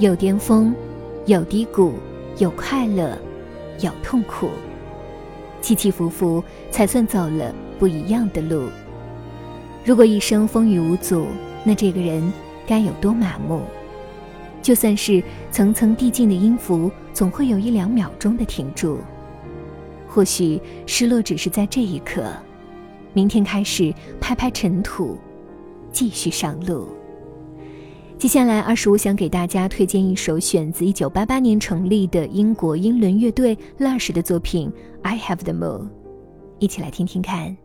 [0.00, 0.74] 有巅峰，
[1.26, 1.92] 有低谷，
[2.38, 3.18] 有快乐，
[3.80, 4.48] 有痛苦，
[5.60, 8.62] 起起伏伏，才算走了不一样的路。
[9.84, 11.26] 如果一生风雨无阻，
[11.62, 12.32] 那这个人
[12.66, 13.60] 该有多麻木？
[14.62, 19.00] 就算是层层递进的音符，总会有一两秒钟的停住。
[20.08, 22.24] 或许失落只是在这一刻，
[23.12, 25.18] 明天开始拍拍尘土，
[25.92, 26.88] 继续上路。
[28.20, 35.84] 接下来，二十五想给大家推荐一首选自一九八八年成立的英国英伦乐队 Lush 的作品《I Have the Moon》，
[36.58, 37.56] 一起来听听看。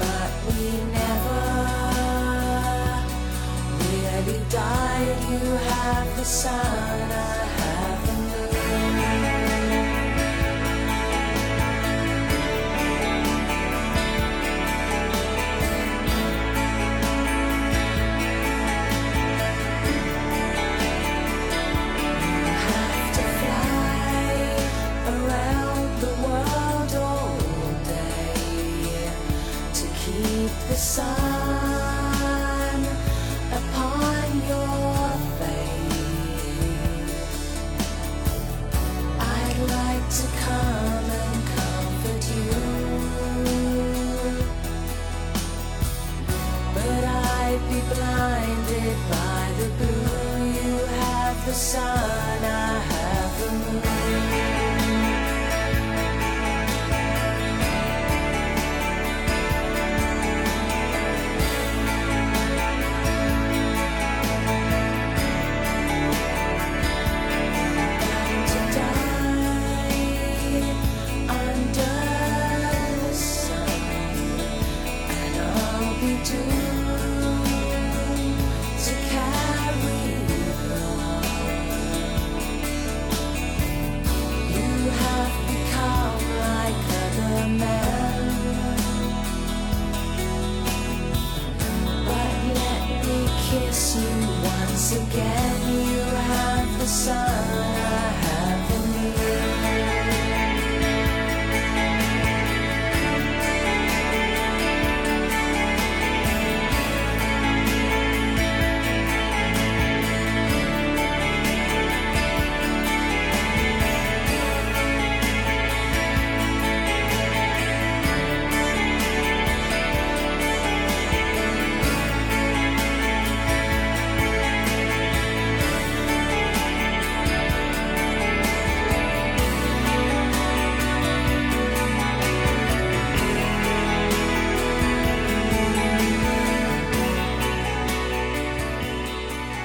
[0.00, 0.62] but we
[0.98, 1.42] never
[3.78, 5.16] really died.
[5.30, 6.71] You have the sign.
[30.72, 31.04] the sun
[33.52, 35.04] upon your
[35.38, 37.12] face.
[39.20, 42.56] I'd like to come and comfort you,
[46.74, 50.40] but I'd be blinded by the blue.
[50.56, 52.11] You have the sun.